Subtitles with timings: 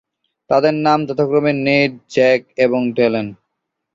[0.49, 3.27] তাদের নাম যথাক্রমে নেড, জ্যাক এবং ড্যালান।